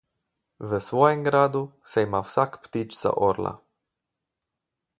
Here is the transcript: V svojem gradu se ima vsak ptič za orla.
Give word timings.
V 0.59 0.79
svojem 0.79 1.21
gradu 1.27 1.61
se 1.91 2.03
ima 2.07 2.21
vsak 2.29 2.57
ptič 2.63 2.97
za 3.03 3.13
orla. 3.29 3.53